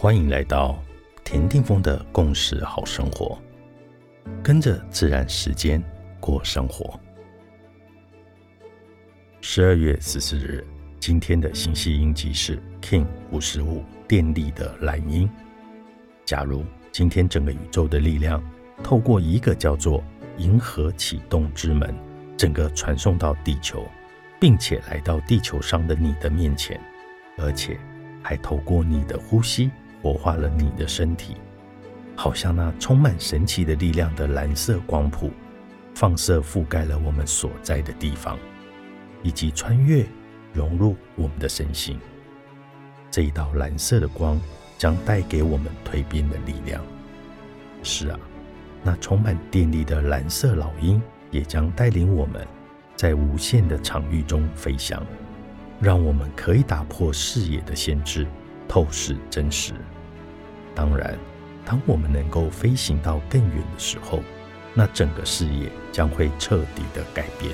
[0.00, 0.80] 欢迎来到
[1.24, 3.36] 田定峰的共识好生活，
[4.44, 5.82] 跟着自然时间
[6.20, 7.00] 过生活。
[9.40, 10.64] 十二月十四日，
[11.00, 15.28] 今天的星系音级是 King 五十五电力的蓝音。
[16.24, 18.40] 假如今天整个宇宙的力量
[18.84, 20.00] 透过一个叫做
[20.36, 21.92] 银河启动之门，
[22.36, 23.84] 整个传送到地球，
[24.38, 26.80] 并且来到地球上的你的面前，
[27.36, 27.76] 而且
[28.22, 29.68] 还透过你的呼吸
[30.02, 31.36] 活化了你的身体，
[32.16, 35.30] 好像那充满神奇的力量的蓝色光谱，
[35.94, 38.38] 放射覆盖了我们所在的地方。
[39.24, 40.06] 以及穿越
[40.52, 41.98] 融入我们的身心，
[43.10, 44.40] 这一道蓝色的光
[44.78, 46.80] 将带给我们蜕变的力量。
[47.82, 48.20] 是啊，
[48.84, 51.02] 那充满电力的蓝色老鹰
[51.32, 52.46] 也将带领我们
[52.94, 55.04] 在无限的场域中飞翔，
[55.80, 58.24] 让我们可以打破视野的限制，
[58.68, 59.72] 透视真实。
[60.74, 61.18] 当然，
[61.64, 64.20] 当我们能够飞行到更远的时候，
[64.74, 67.52] 那整个视野将会彻底的改变。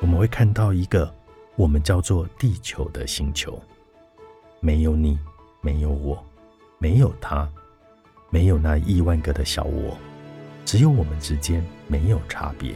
[0.00, 1.12] 我们会看到一个
[1.56, 3.60] 我们叫做地球的星球，
[4.60, 5.18] 没有你，
[5.60, 6.24] 没有我，
[6.78, 7.46] 没有他，
[8.30, 9.98] 没有那亿万个的小我，
[10.64, 12.74] 只有我们之间没有差别，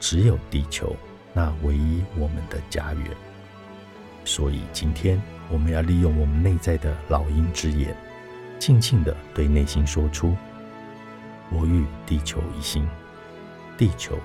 [0.00, 0.94] 只有地球
[1.32, 3.10] 那唯一我们的家园。
[4.24, 7.96] 所以今天我们要利用我们内在的老鹰之眼，
[8.58, 10.36] 静静的对内心说出：
[11.50, 12.86] 我与地球一心，
[13.78, 14.18] 地球，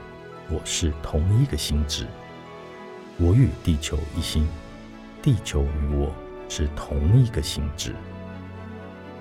[0.50, 2.08] 我是同一个心智。
[3.17, 4.47] 我与地球一心，
[5.22, 6.11] 地球与我
[6.50, 7.94] 是同一个心智。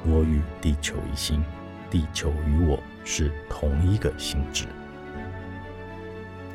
[0.06, 1.44] 我与地球一心，
[1.90, 4.64] 地球与我是同一个心智。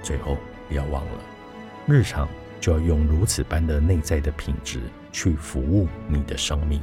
[0.01, 0.37] 最后，
[0.67, 1.19] 不要忘了，
[1.85, 2.27] 日常
[2.65, 4.79] 就要用如此般的内在的品质
[5.11, 6.81] 去服务你的生命。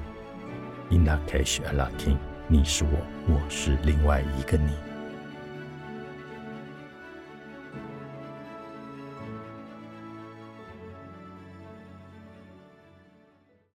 [0.90, 2.90] In la cash a la king，你是我，
[3.26, 4.91] 我是另外一个你。